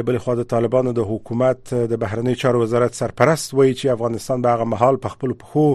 [0.00, 4.58] لبل خو د طالبانو د حکومت د بهرنی چارو وزارت سرپرست وایي چې افغانستان به
[4.58, 5.66] هغه مهال په خپل پخو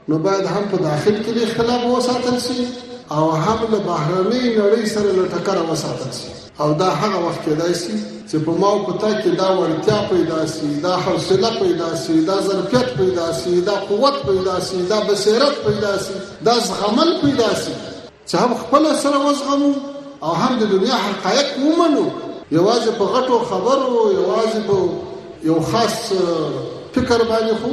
[0.08, 2.66] نو باید هم په داخل کې اختلاف وساتل شي
[3.12, 6.28] او هم له بهرنۍ نړۍ سره له ټکر وساتل شي
[6.60, 7.96] او دا هغه وخت کېدای شي
[8.30, 12.36] چې په ما او پتا کې دا ورتیا پیدا شي دا حوصله پیدا شي دا
[12.48, 16.14] ظرفیت پیدا شي دا قوت پیدا شي دا بصیرت پیدا شي
[16.46, 17.74] دا زغمل پیدا شي
[18.28, 19.72] چې هم خپل سره وزغمو
[20.22, 22.06] او هم د دنیا حقایق ومنو
[22.52, 24.88] یوازې په غټو خبرو یوازې په
[25.48, 25.94] یو خاص
[26.94, 27.72] فکر باندې خو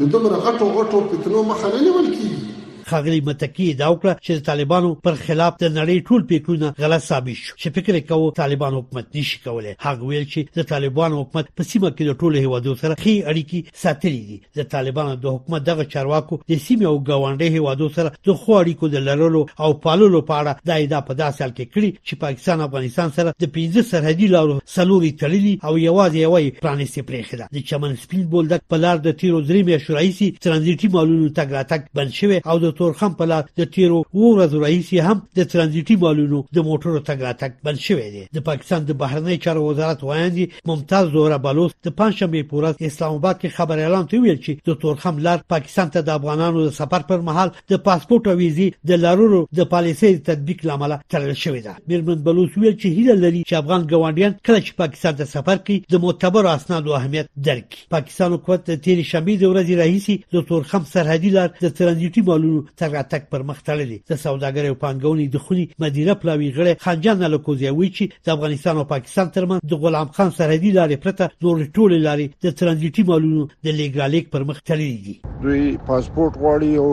[0.00, 2.49] د دومره غټو غټو فتنو مخه نه نیول کیږي
[2.92, 7.54] خاغلی متکی دا وکړه چې طالبانو پر خلاف د نړۍ ټول فکرونه غلط ثابت شو
[7.60, 11.90] چې فکر کوي طالبان حکومت نشي کولای هغه ویل چې د طالبان حکومت په سیمه
[11.92, 16.40] کې د ټولو هیوادو سره خي اړیکی ساتلې دي د طالبانو د حکومت دغه چارواکو
[16.52, 20.70] د سیمه او ګاونډي هیوادو سره د خو اړیکو د لرلو او پاللو په اړه
[20.72, 24.58] د ایدا په داسې حال کې کړی چې پاکستان افغانستان سره د پنځه سرحدي لارو
[24.76, 29.44] سلوري تړلي او یوازې یوې پرانیستې پرېخده د چمن سپیډ بولډک په لار د تیرو
[29.50, 33.60] درې میاشتې رئیسي ترانزیتي مالونو تګ راتګ بند شوی او د تورخم په لار د
[33.74, 38.44] تیرو ورځو راهیسې هم د ترانزیتي مالونو د موټرو تګ راتګ بند شوی دی د
[38.48, 43.48] پاکستان د بهرنی چارو وزارت وایي ممتاز زوره بلوس د پنځمه پورز اسلام آباد کې
[43.56, 47.48] خبر اعلان کوي چې د تورخم لار پاکستان ته د افغانانو د سفر پر مهال
[47.74, 52.50] د پاسپورت او ویزې د لارورو د پالیسي تطبیق لامل تړل شوی دی میرمن بلوس
[52.58, 56.50] ویل چې هیله لري چې افغان ګوانډیان کله چې پاکستان ته سفر کوي د معتبر
[56.56, 61.76] اسنادو اهمیت درک پاکستان حکومت تیر شنبه د ورځې راهیسي د تورخم سرحدي لار د
[61.82, 66.14] ترانزیتي مالونو وګړو تر راتګ پر مخ تړلې د سوداګرۍ او پانګونې د خوني مدیره
[66.22, 70.70] پلاوی غړي خانجان لکوزیا وی چې د افغانستان او پاکستان ترمن د غلام خان سرحدي
[70.78, 75.78] لارې پرته نور ټول لارې د ترانزیتي مالونو د لیګالیک پر مخ تړلې دي دوی
[75.90, 76.88] پاسپورت غواړي او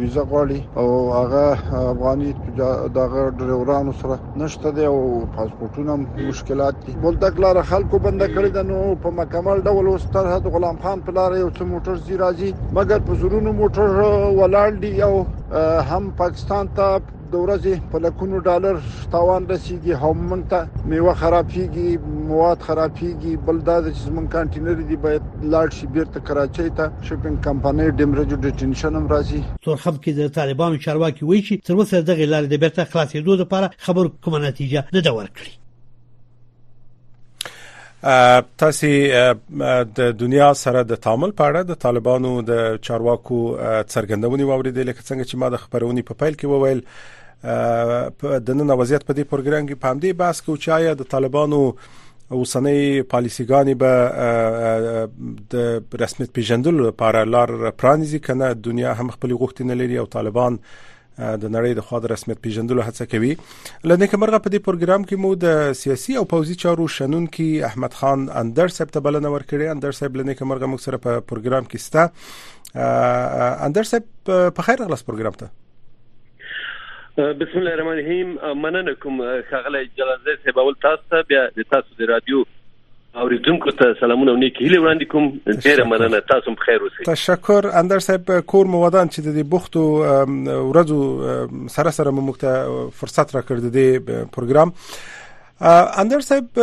[0.00, 2.30] ویزه غواړي او هغه افغاني
[3.00, 4.98] دغه ډرورانو سره نشته دی او
[5.36, 5.96] پاسپورتونه
[6.28, 10.78] مشکلات دي بولدک لار خلکو بند کړی د نو په مکمل ډول وستر هدا غلام
[10.84, 13.92] خان په لار یو څو موټر زی راځي مګر په زورونو موټر
[14.42, 15.14] ولاړ دي یو
[15.92, 16.86] هم پاکستان ته
[17.32, 18.76] د ورځې په لکونو ډالر
[19.14, 20.58] تاوان رسیدي همون ته
[20.92, 21.90] میوه خرابيږي
[22.28, 27.88] مواد خرابيږي بلداد چې زمون کانټینر دي باید لاړ شي بیرته کراچۍ ته شپینګ کمپنۍ
[28.02, 31.94] ډیمرج د ټینشن هم راځي تر هم کې د طالبانو چارواکي وایي چې تر اوسه
[32.10, 35.52] دغه لارې د بیرته خلاصېدو لپاره خبر کومه نتیجه نه دا ورکړي
[38.62, 38.88] تاسو
[39.98, 43.38] د دنیا سره د تعامل په اړه د طالبانو د چارواکو
[43.92, 49.06] څرګندونې واوریدل چې څنګه چې ما د خبرونې په پیل کې وویل د نن وضعیت
[49.06, 51.62] په دې پروګرام کې پام دی بس کو چای د طالبانو
[52.38, 55.08] اوسنۍ پالیسيګانې به
[55.56, 60.91] د رسمیت پیژندلو لپاره لار پرانیزي کنه دنیا هم خپل غوښتنې لري او طالبان آ,
[61.18, 65.16] د نړۍ د خوا د رسمیت پیژندلو هڅه کوي لنډه کمرغه په دې پروګرام کې
[65.24, 69.74] مو د سیاسي او پوزي چارو شنن کې احمد خان اندر صاحب ته بلنه ورکړې
[69.74, 75.06] اندر صاحب لنډه کمرغه موږ سره په پروګرام کې ستا اندر صاحب په خیر غلس
[75.10, 79.22] پروګرام ته بسم الله الرحمن الرحیم مننه کوم
[79.52, 82.44] خغله جلزه سبول تاسو بیا د تاسو د رادیو
[83.14, 87.68] اوریدونکو ته سلامونه او نیکی هیله وړاندې کوم ډیر مننه تاسو په خیر اوسئ تشکر
[87.80, 91.02] اندر صاحب کور مودان چې د بوخت او ورځو
[91.74, 94.72] سره سره موږ ته فرصت راکړ د دې پروګرام
[96.04, 96.60] اندر صاحب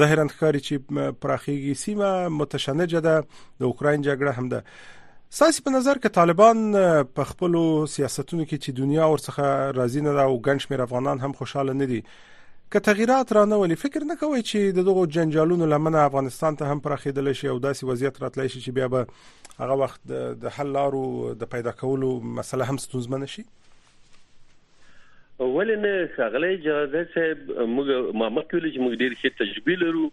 [0.00, 0.74] ظاهرا ښکاری چې
[1.24, 3.14] پراخیږي سیمه متشنجه ده
[3.60, 4.60] د اوکرين جګړه هم ده
[5.38, 6.58] ساسي په نظر کې طالبان
[7.18, 7.56] په خپل
[7.94, 9.48] سیاستونو کې چې دنیا ورڅخه
[9.80, 12.00] راضي نه ده او ګنج مې افغانان هم خوشاله نه دي
[12.72, 16.84] که تغیرات را نه ولي فکر نه کوي چې دغه جنجالونو لمنه افغانستان ته هم
[16.86, 19.06] پراخیدل شي او داسې وضعیت راتلی شي چې بیا به
[19.64, 20.00] هغه وخت
[20.46, 21.04] د حل لارو
[21.44, 23.44] د پیدا کولو مسله هم ستونزمن شي
[25.38, 27.38] ولنه ښاغلی جاوید صاحب
[27.74, 27.88] موږ
[28.20, 30.04] ما مخکې چې موږ ډیر ښه تجربه لرو